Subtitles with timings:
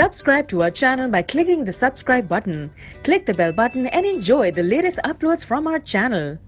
[0.00, 2.70] Subscribe to our channel by clicking the subscribe button.
[3.04, 6.38] Click the bell button and enjoy the latest uploads from our channel.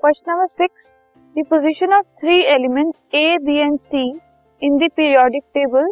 [0.00, 0.94] Question number 6.
[1.36, 4.20] The position of three elements A, B and C
[4.62, 5.86] in the periodic table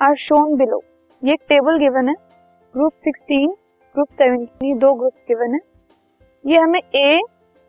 [0.00, 0.80] are shown below.
[1.22, 2.14] ये एक table given है
[2.74, 3.54] group 16,
[3.94, 5.60] group 17 ये दो group given है
[6.44, 7.20] ये हमें A,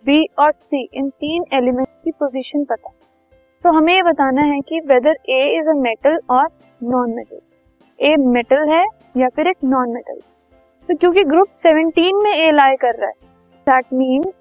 [0.06, 3.00] B और C इन तीन एलिमेंट्स की पोजीशन पता है
[3.64, 6.48] तो हमें ये बताना है कि whether A is a metal और
[6.82, 7.40] नॉन मेटल
[8.00, 8.84] ए मेटल है
[9.18, 10.20] या फिर एक नॉन मेटल
[10.90, 13.30] तो क्योंकि ग्रुप 17 में ए लाई कर रहा है
[13.68, 14.34] that means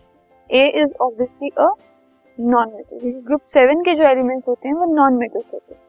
[0.51, 1.69] A is obviously a
[2.39, 5.81] non metal group seven के जो एलिमेंट्स होते हैं, वो नॉन मेटल्स होते हैं।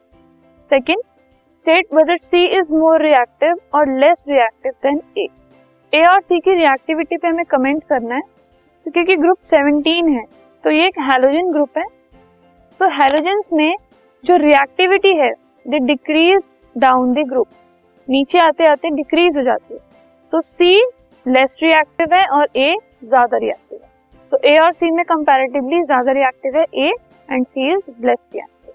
[0.70, 5.26] Second state whether C is more reactive और less reactive than A
[5.92, 8.22] A और सी की रिएक्टिविटी पे हमें कमेंट करना है
[8.86, 10.24] तो क्योंकि ग्रुप 17 है
[10.64, 11.84] तो ये एक हेलोजन ग्रुप है।
[12.80, 13.74] तो हेलोजेंस में
[14.24, 15.32] जो रिएक्टिविटी है
[15.66, 16.42] they decrease
[16.76, 17.48] down the group
[18.08, 19.80] नीचे आते आते डिक्रीज हो जाती है।
[20.32, 20.76] तो सी
[21.26, 22.74] लेस रिएक्टिव है और ए
[23.04, 23.90] ज़्यादा रिएक्टिव है।
[24.32, 26.92] तो ए और सी में कंपैरेटिवली ज़्यादा रिएक्टिव है A
[27.28, 28.72] and C is less reactive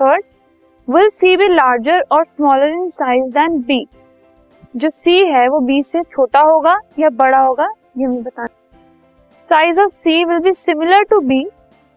[0.00, 0.24] third
[0.88, 3.84] will C be larger और smaller in size than B
[4.76, 8.46] जो सी है वो बी से छोटा होगा या बड़ा होगा, ये हमें बताना
[9.50, 11.44] size of C will be similar to B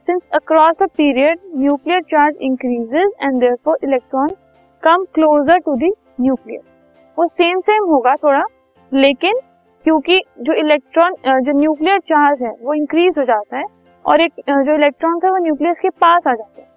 [0.08, 4.44] Since across a period, nuclear charge increases and therefore electrons
[4.84, 5.92] come closer to the
[6.26, 6.66] nucleus.
[7.18, 8.44] वो सेम सेम होगा थोड़ा,
[8.92, 9.40] लेकिन
[9.86, 13.64] क्योंकि जो इलेक्ट्रॉन जो न्यूक्लियर चार्ज है, वो इंक्रीज हो जाता है
[14.06, 16.68] और एक जो इलेक्ट्रॉन है वो न्यूक्लियस के पास आ जाता है।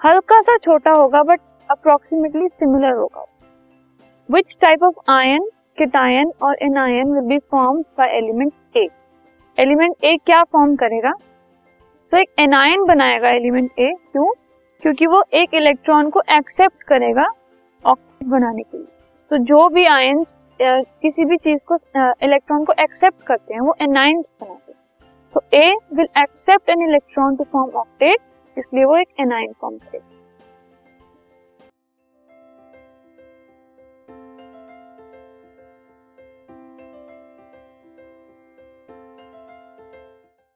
[0.00, 3.24] हल्का सा छोटा होगा बट अप्रोक्सीमेटली सिमिलर होगा।
[4.28, 8.86] Which type of ion cation और anion will be form by element A
[9.58, 11.12] element A क्या फॉर्म करेगा?
[12.12, 14.32] तो एक एनायन बनाएगा एलिमेंट ए क्यों?
[14.82, 17.26] क्योंकि वो एक इलेक्ट्रॉन को एक्सेप्ट करेगा
[17.84, 18.86] ऑक्साइड बनाने के लिए।
[19.30, 21.78] तो जो भी आयंस किसी भी चीज़ को
[22.24, 24.78] इलेक्ट्रॉन को एक्सेप्ट करते हैं, वो एनायंस बनाते हैं।
[25.34, 28.18] तो A will accept an electron to form octet
[28.56, 30.19] इसलिए वो एक एनायन फॉर्म करेगा।